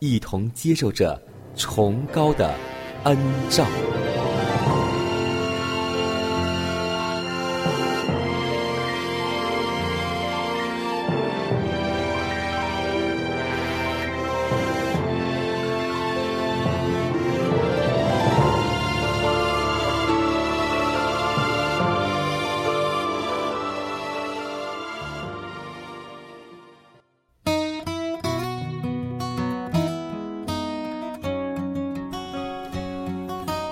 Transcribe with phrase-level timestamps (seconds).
[0.00, 1.20] 一同接受着
[1.54, 2.54] 崇高的
[3.04, 3.16] 恩
[3.50, 3.66] 照。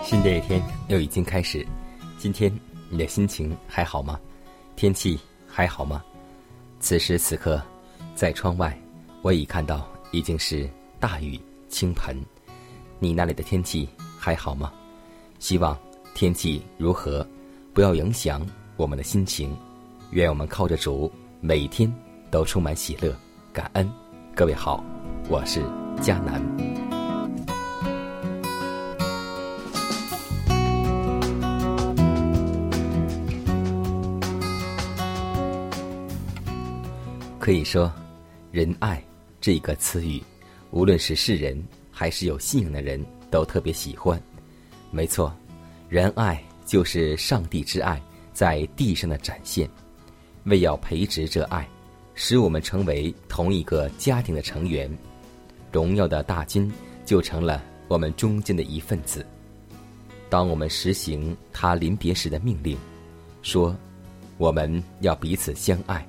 [0.08, 1.66] 新的一天又已经开始，
[2.16, 2.50] 今天
[2.88, 4.18] 你的心情还好吗？
[4.74, 6.02] 天气还好吗？
[6.80, 7.62] 此时此刻，
[8.14, 8.74] 在窗外，
[9.20, 10.66] 我已看到已经是
[10.98, 12.16] 大雨倾盆。
[12.98, 13.86] 你那里的天气
[14.18, 14.72] 还好吗？
[15.40, 15.78] 希望
[16.14, 17.26] 天气如何，
[17.74, 18.40] 不要影响
[18.78, 19.54] 我们的心情。
[20.12, 21.92] 愿我们靠着主，每天
[22.30, 23.14] 都充满喜乐、
[23.52, 23.86] 感恩。
[24.34, 24.82] 各位好，
[25.28, 25.62] 我是
[26.00, 26.87] 佳南。
[37.48, 37.90] 可以说
[38.52, 39.02] ，“仁爱”
[39.40, 40.22] 这个词语，
[40.70, 41.58] 无论是世人
[41.90, 44.22] 还是有信仰的人都特别喜欢。
[44.90, 45.34] 没错，
[45.88, 47.98] 仁爱就是上帝之爱
[48.34, 49.66] 在地上的展现。
[50.44, 51.66] 为要培植这爱，
[52.14, 54.94] 使我们成为同一个家庭的成员，
[55.72, 56.70] 荣耀的大军
[57.06, 59.24] 就成了我们中间的一份子。
[60.28, 62.76] 当我们实行他临别时的命令，
[63.40, 63.74] 说
[64.36, 66.06] 我们要彼此相爱。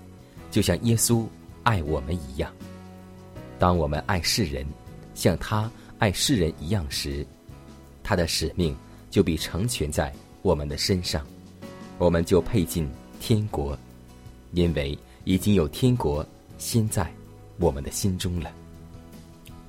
[0.52, 1.26] 就像耶稣
[1.64, 2.52] 爱我们一样，
[3.58, 4.66] 当我们爱世人，
[5.14, 7.26] 像他爱世人一样时，
[8.04, 8.76] 他的使命
[9.12, 10.12] 就必成全在
[10.42, 11.26] 我们的身上，
[11.98, 12.90] 我们就配进
[13.20, 13.78] 天国，
[14.54, 16.26] 因为已经有天国
[16.58, 17.12] 先在
[17.60, 18.52] 我们的心中了。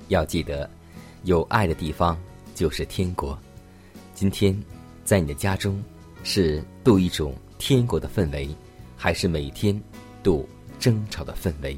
[0.07, 0.69] 要记得，
[1.23, 2.17] 有爱的地方
[2.55, 3.37] 就是天国。
[4.15, 4.57] 今天，
[5.05, 5.83] 在你的家中，
[6.23, 8.49] 是度一种天国的氛围，
[8.97, 9.79] 还是每天
[10.23, 10.47] 度？
[10.81, 11.77] 争吵的氛围，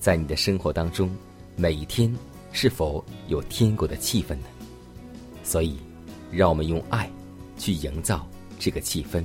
[0.00, 1.08] 在你的生活当中，
[1.54, 2.12] 每一天
[2.50, 4.46] 是否有天国的气氛呢？
[5.44, 5.78] 所以，
[6.32, 7.08] 让我们用爱
[7.56, 8.28] 去营造
[8.58, 9.22] 这个气氛，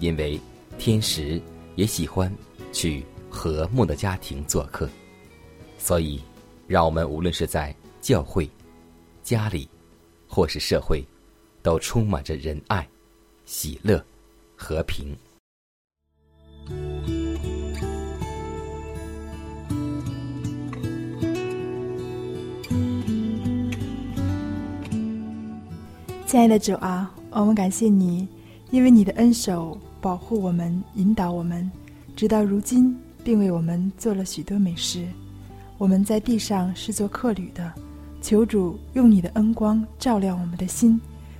[0.00, 0.38] 因为
[0.78, 1.40] 天使
[1.74, 2.30] 也喜欢
[2.74, 4.86] 去和睦的家庭做客。
[5.78, 6.20] 所以，
[6.66, 8.46] 让我们无论是在教会、
[9.22, 9.66] 家里，
[10.28, 11.02] 或是社会，
[11.62, 12.86] 都充满着仁爱、
[13.46, 14.04] 喜乐、
[14.54, 15.16] 和平。
[26.32, 28.26] 亲爱的主啊，我们感谢你，
[28.70, 31.70] 因为你的恩手保护我们、引导我们，
[32.16, 35.06] 直到如今，并为我们做了许多美事。
[35.76, 37.70] 我们在地上是做客旅的，
[38.22, 40.98] 求主用你的恩光照亮我们的心，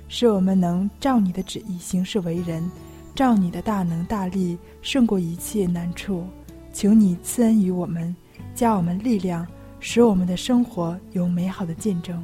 [0.09, 2.69] 使我们能照你的旨意行事为人，
[3.15, 6.23] 照你的大能大力胜过一切难处。
[6.71, 8.15] 求你赐恩于我们，
[8.53, 9.47] 加我们力量，
[9.79, 12.23] 使我们的生活有美好的见证。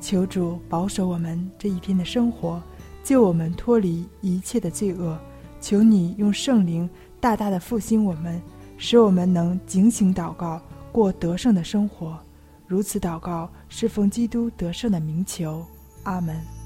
[0.00, 2.62] 求主保守我们这一天的生活，
[3.04, 5.18] 救我们脱离一切的罪恶。
[5.60, 6.88] 求你用圣灵
[7.20, 8.40] 大大的复兴我们，
[8.78, 10.60] 使我们能警醒祷告，
[10.90, 12.18] 过得胜的生活。
[12.66, 15.64] 如此祷告，是奉基督得胜的名求。
[16.04, 16.59] 阿门。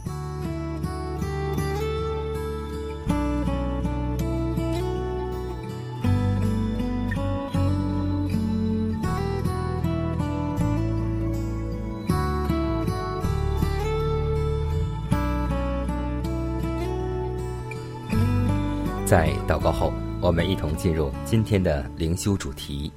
[19.15, 22.91] 在祷告后，我们一同进入今天的灵修主题，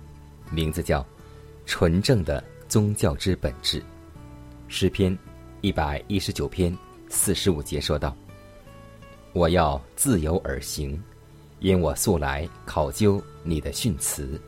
[0.50, 1.06] 名字叫
[1.68, 3.84] “纯正的宗教之本质”。
[4.68, 5.16] 诗篇
[5.62, 6.76] 一百一十九篇
[7.08, 8.18] 四十五节说道
[9.32, 11.00] ：“我要自由而行，
[11.60, 14.42] 因我素来考究你的训词。”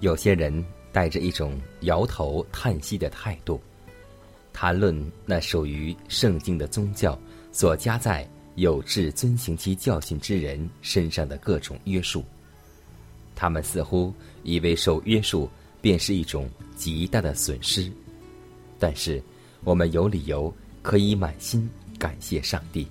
[0.00, 0.62] 有些人
[0.92, 3.58] 带着一种摇头叹息的态度，
[4.52, 7.18] 谈论那属于圣经的宗教
[7.52, 12.24] 所加在有志遵行其教训之人身上的各种约束。
[13.34, 14.12] 他们似乎
[14.42, 15.48] 以为受约束
[15.80, 17.90] 便是一种极大的损失，
[18.78, 19.22] 但是
[19.64, 21.68] 我们有理由可以满心
[21.98, 22.86] 感谢上帝，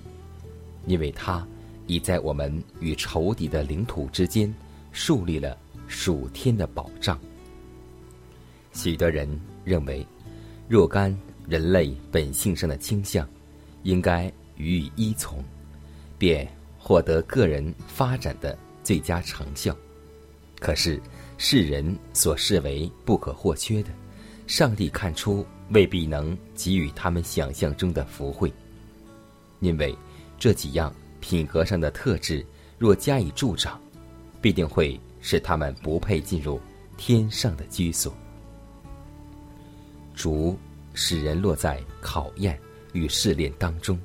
[0.86, 1.46] 因为他
[1.88, 4.54] 已在我们与仇敌的领土之间
[4.92, 5.58] 树立了。
[5.86, 7.20] 属天的保障。
[8.72, 9.30] 许多人
[9.64, 10.04] 认为，
[10.68, 11.16] 若干
[11.46, 13.28] 人类本性上的倾向，
[13.84, 15.44] 应该予以依从，
[16.24, 16.48] 便
[16.80, 19.76] 获得个人发展的最佳成效。
[20.58, 20.98] 可是，
[21.38, 23.90] 世人所视为不可或缺的，
[24.48, 28.50] 上帝看出未必能给予他们想象中的福慧，
[29.60, 29.94] 因为
[30.40, 32.46] 这几样品格上的特质
[32.78, 33.78] 若加以助长，
[34.42, 34.98] 必定会。
[35.26, 36.60] 使他们不配进入
[36.98, 38.14] 天上的居所。
[40.14, 40.60] 主
[40.94, 42.60] 使人落在考验
[42.92, 43.98] 与试炼当中，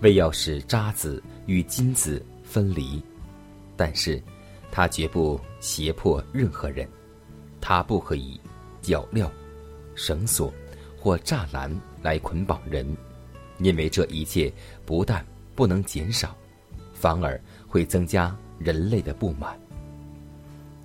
[0.00, 3.02] 为要使渣子与金子分离，
[3.76, 4.22] 但是，
[4.70, 6.88] 他绝不胁迫任何人，
[7.60, 8.40] 他不可以
[8.82, 9.30] 脚镣、
[9.94, 10.52] 绳索
[11.00, 11.70] 或栅栏
[12.02, 12.86] 来捆绑人，
[13.58, 14.52] 因为这一切
[14.84, 15.24] 不但
[15.54, 16.36] 不能减少，
[16.92, 19.58] 反而会增加人类的不满。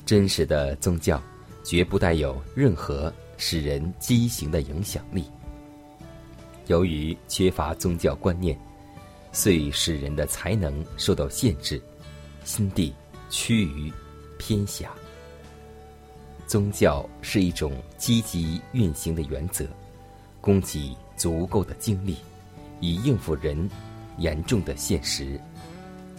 [0.06, 1.22] 真实的宗教，
[1.64, 5.24] 绝不带有任何使人畸形的影响力。
[6.68, 8.60] 由于缺乏宗教观念，
[9.32, 11.82] 遂使人的才能受到限制，
[12.44, 12.94] 心地
[13.30, 13.92] 趋于
[14.38, 14.92] 偏狭。
[16.48, 19.66] 宗教是一种积极运行的原则，
[20.42, 22.18] 供给足够的精力，
[22.80, 23.70] 以应付人
[24.18, 25.40] 严重的现实。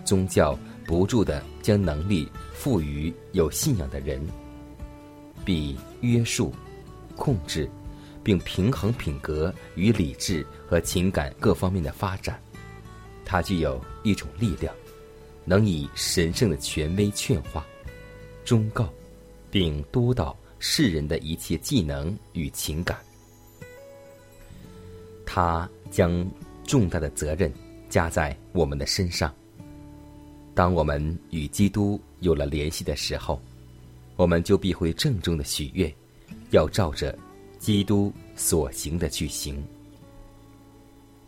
[0.04, 0.58] 宗教。
[0.86, 4.20] 不住的将能力赋予有信仰的人，
[5.44, 6.52] 必约束、
[7.14, 7.70] 控制，
[8.24, 12.40] 并平衡品格与理智和情感各方面的发展。
[13.30, 14.74] 它具有一种力量，
[15.44, 17.64] 能以神圣的权威劝化、
[18.44, 18.92] 忠告，
[19.52, 22.98] 并督导世人的一切技能与情感。
[25.24, 26.28] 他将
[26.66, 27.52] 重大的责任
[27.88, 29.32] 加在我们的身上。
[30.52, 33.40] 当我们与基督有了联系的时候，
[34.16, 35.94] 我们就必会郑重的许愿，
[36.50, 37.16] 要照着
[37.60, 39.62] 基督所行的去行。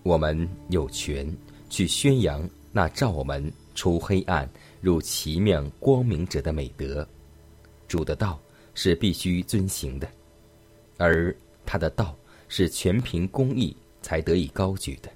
[0.02, 1.24] 我们有权
[1.72, 4.46] 去宣扬那照我们出黑暗
[4.82, 7.08] 入奇妙光明者的美德。
[7.88, 8.38] 主的道
[8.74, 10.06] 是必须遵行的，
[10.98, 11.34] 而
[11.64, 12.14] 他的道
[12.46, 15.10] 是全凭公义才得以高举的。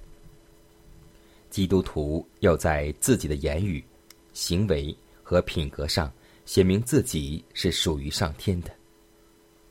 [1.51, 3.83] 基督徒要在自己的言语。
[4.33, 6.11] 行为和品格上
[6.45, 8.71] 显明自己是属于上天的，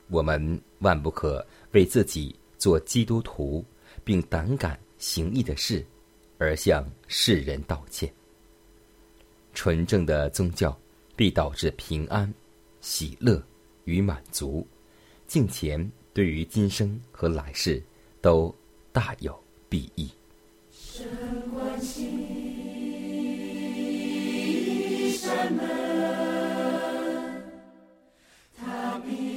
[0.09, 3.63] 我们万不可为自己做基督徒
[4.03, 5.85] 并胆敢行义的事
[6.37, 8.11] 而向世人道歉。
[9.53, 10.77] 纯正的宗教
[11.15, 12.31] 必导致平安
[12.79, 13.41] 喜乐
[13.85, 14.65] 与满足
[15.25, 17.81] 敬虔对于今生和来世
[18.21, 18.53] 都
[18.91, 19.31] 大有
[19.69, 20.11] 裨益。
[20.71, 21.05] 神
[21.51, 22.07] 关心
[25.07, 25.67] 一扇门
[28.55, 29.36] 他必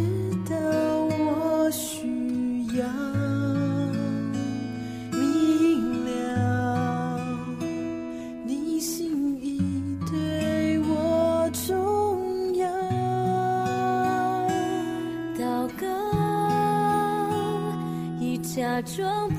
[18.91, 19.29] 说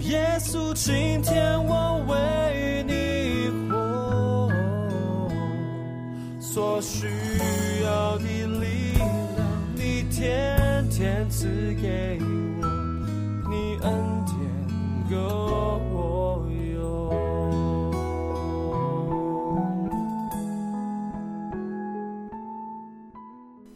[0.00, 0.72] 耶稣。
[0.74, 4.50] 今天我为你活，
[6.40, 7.06] 所需
[7.84, 9.08] 要的力量，
[9.74, 11.46] 你天天赐
[11.80, 12.66] 给我，
[13.50, 13.92] 你恩
[14.26, 14.36] 典
[15.10, 15.16] 够
[15.92, 16.74] 我用。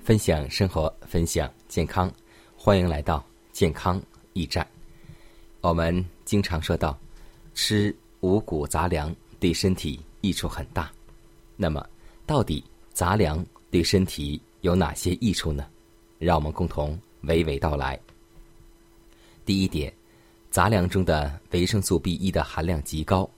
[0.00, 2.10] 分享生活，分享健康，
[2.56, 4.00] 欢迎来到健康
[4.34, 4.66] 驿站。
[5.61, 6.99] 我们经常说到，
[7.55, 10.90] 吃五谷杂粮对身体益处很大。
[11.55, 11.87] 那么，
[12.25, 12.64] 到底
[12.95, 15.67] 杂粮对身体有哪些益处呢？
[16.19, 17.99] 让我们共同娓娓道来。
[19.45, 19.93] 第一点，
[20.50, 23.29] 杂粮中的维生素 B 一的含量极高。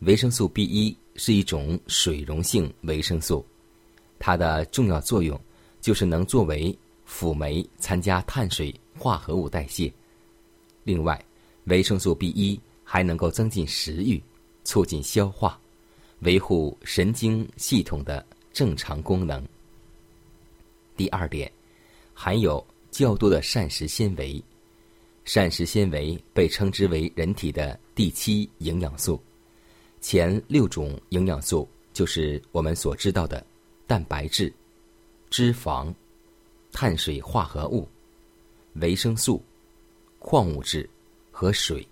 [0.00, 3.44] 维生素 B 一是一种水溶性维生素，
[4.18, 5.38] 它的重要作用
[5.82, 6.74] 就是能作为
[7.04, 9.92] 辅酶参加碳水化合物代谢。
[10.84, 11.22] 另外，
[11.70, 14.20] 维生素 B 一还能够增进食欲，
[14.64, 15.58] 促进消化，
[16.20, 19.42] 维护神经系统的正常功能。
[20.96, 21.50] 第二点，
[22.12, 24.42] 含有较多的膳食纤维。
[25.24, 29.22] 膳食纤维被称之为人体的第七营养素。
[30.00, 33.46] 前六种营养素就是我们所知道的
[33.86, 34.52] 蛋白质、
[35.28, 35.94] 脂肪、
[36.72, 37.86] 碳水化合物、
[38.74, 39.40] 维生素、
[40.18, 40.88] 矿物质。
[41.40, 41.88] 和水，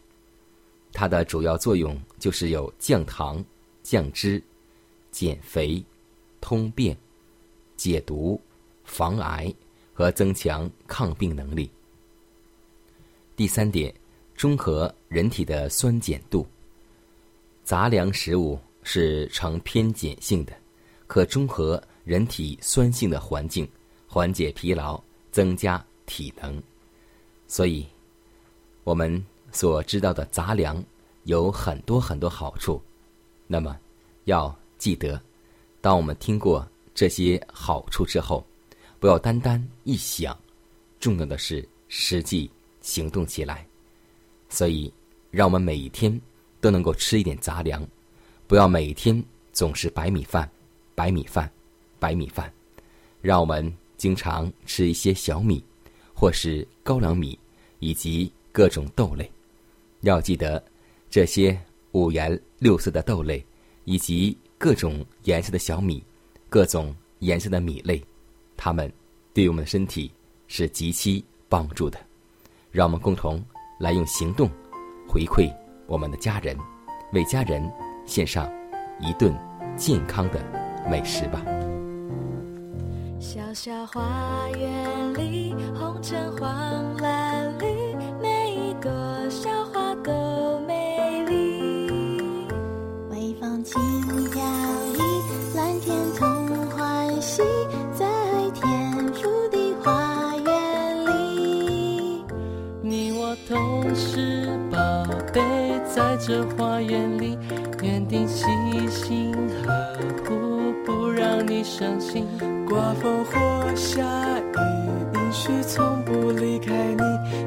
[0.93, 3.43] 它的主要作用就是有降糖、
[3.83, 4.43] 降脂、
[5.11, 5.83] 减肥、
[6.39, 6.95] 通便、
[7.75, 8.39] 解毒、
[8.85, 9.51] 防癌
[9.95, 11.71] 和增强抗病能力。
[13.37, 13.91] 第三点，
[14.35, 16.47] 中和人体的酸碱度。
[17.65, 20.53] 杂粮食物是呈偏碱性的，
[21.07, 23.67] 可中和人体酸性的环境，
[24.07, 26.63] 缓解疲劳，增加体能。
[27.47, 27.87] 所以，
[28.85, 29.25] 我们。
[29.53, 30.83] 所知道的杂粮
[31.25, 32.81] 有很多很多好处，
[33.47, 33.79] 那么
[34.25, 35.21] 要记得，
[35.81, 38.45] 当我们听过这些好处之后，
[39.01, 40.37] 不要单单一想，
[41.01, 43.67] 重要的是实际行动起来。
[44.49, 44.93] 所以，
[45.31, 46.21] 让我们每一天
[46.61, 47.87] 都能够吃一点杂粮，
[48.47, 50.51] 不要每天总是白米饭、
[50.95, 51.51] 白米饭、
[51.99, 52.53] 白米饭。
[53.21, 55.63] 让我们经常吃一些小米，
[56.15, 57.39] 或是高粱米，
[57.81, 59.31] 以及各种豆类。
[60.03, 60.63] 要记得，
[61.11, 61.59] 这些
[61.93, 63.45] 五颜六色的豆类，
[63.85, 66.03] 以及各种颜色的小米，
[66.49, 68.03] 各种颜色的米类，
[68.57, 68.93] 它们
[69.35, 70.11] 对我们的身体
[70.47, 71.99] 是极其帮助的。
[72.71, 73.43] 让我们共同
[73.81, 74.49] 来用行动
[75.09, 75.51] 回馈
[75.87, 76.57] 我们的家人，
[77.13, 77.63] 为家人
[78.07, 78.49] 献上
[79.01, 79.35] 一顿
[79.77, 80.41] 健康的
[80.89, 81.43] 美食吧。
[83.19, 87.48] 小小花园里，红橙黄蓝
[106.29, 107.39] 这花园里，
[107.83, 108.45] 园丁细
[108.91, 109.73] 心呵
[110.27, 112.27] 护，不让你伤心。
[112.69, 114.03] 刮风或下
[114.39, 114.59] 雨，
[115.15, 117.03] 允许从不离开你，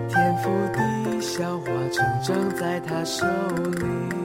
[0.10, 4.21] 天赋地小花成长在他手里。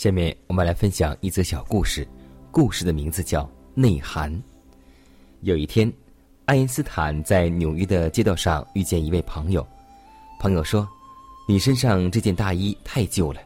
[0.00, 2.08] 下面我们来分享一则小故事，
[2.50, 3.42] 故事的名字叫
[3.74, 4.32] 《内涵》。
[5.42, 5.92] 有一天，
[6.46, 9.62] 爱因斯坦在纽约的街道上遇见一位朋友，
[10.40, 10.88] 朋友说
[11.46, 13.42] ：“你身上这件大衣太旧了。”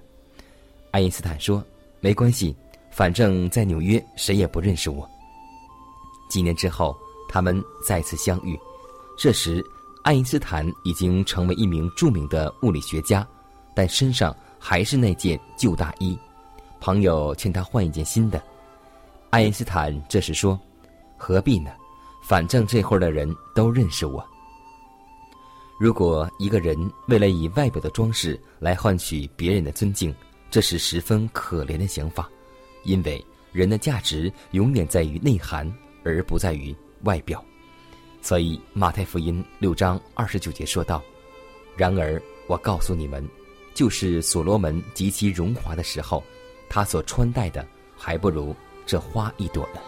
[0.93, 1.61] 爱因斯坦说
[1.99, 2.55] ：“没关系，
[2.89, 5.11] 反正在纽约谁也不认识我。”
[6.31, 6.97] 几年之后，
[7.29, 8.57] 他们再次相遇，
[9.19, 9.61] 这时
[10.05, 13.27] 爱因斯坦已经成为一名著名的物理学家，
[13.75, 16.17] 但身上还是那件旧大衣。
[16.85, 18.45] 朋友劝他换一件新的，
[19.31, 20.61] 爱因斯坦这时说
[21.17, 21.71] ：“何必呢？
[22.23, 24.23] 反正这会儿的人都认识我。”
[25.81, 30.15] 如果一个人为了以外表的装饰来换取别人的尊敬，
[30.51, 32.29] 这是十分可怜的想法，
[32.83, 35.67] 因为人的价值永远在于内涵，
[36.05, 37.43] 而不在于外表。
[38.21, 41.03] 所以马太福音六章二十九节说道
[41.79, 43.27] ：“然而我告诉你们，
[43.73, 46.23] 就是所罗门极其荣华的时候，
[46.75, 47.65] 他所穿戴的
[47.97, 48.53] 还不如
[48.85, 49.81] 这花一朵呢。”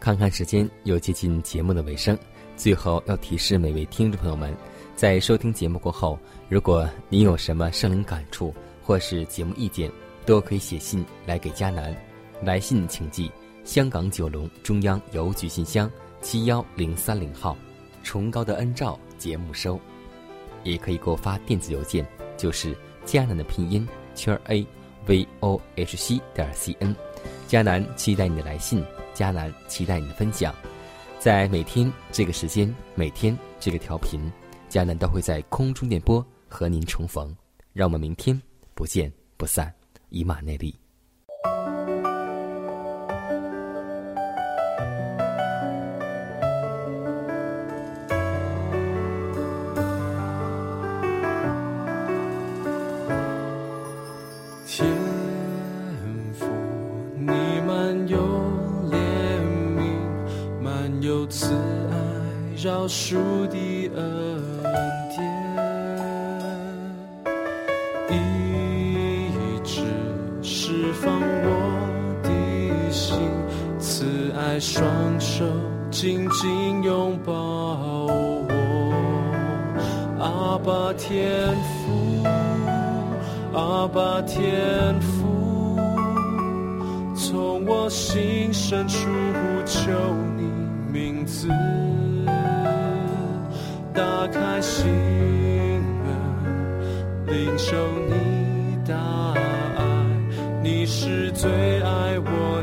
[0.00, 2.16] 看看时间，又接近节目的尾声。
[2.56, 4.56] 最后要提示每位听众朋友们，
[4.96, 9.92] 在收听节目过后，如果您有什么生灵感触或是节目意见，
[10.24, 11.94] 都可以写信来给迦南。
[12.42, 13.30] 来信请寄
[13.64, 15.90] 香港九龙中央邮局信箱
[16.22, 17.56] 七幺零三零号，
[18.02, 19.78] 崇高的恩照节目收。
[20.62, 22.76] 也可以给我发电子邮件，就是
[23.06, 24.66] 迦南的拼音圈 a
[25.06, 26.94] v o h c 点 c n。
[27.48, 30.54] 迦南期待你的来信，迦南期待你的分享。
[31.18, 34.20] 在每天这个时间，每天这个调频，
[34.68, 37.34] 迦南都会在空中电波和您重逢。
[37.72, 38.40] 让我们明天
[38.74, 39.72] 不见不散，
[40.08, 40.74] 以马内利。
[80.90, 81.54] 爸天
[81.86, 82.26] 父。
[83.56, 85.78] 阿爸天父，
[87.14, 89.92] 从我心深处呼求
[90.36, 90.42] 你
[90.92, 91.46] 名字，
[93.94, 94.90] 打开心
[96.04, 96.12] 门，
[97.28, 97.76] 领受
[98.08, 98.96] 你大
[99.76, 99.84] 爱，
[100.60, 101.48] 你是最
[101.82, 102.59] 爱我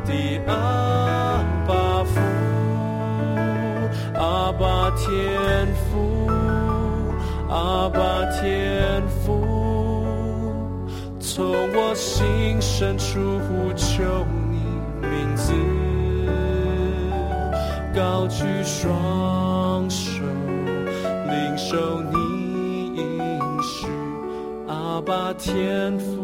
[12.80, 14.04] 深处呼求
[14.52, 14.60] 你
[15.02, 15.52] 名字，
[17.96, 20.22] 高举双手，
[21.26, 23.88] 领受你应许，
[24.68, 26.17] 阿爸天父，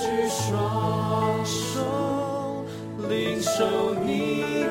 [0.00, 2.64] 举双手，
[3.08, 4.66] 领受你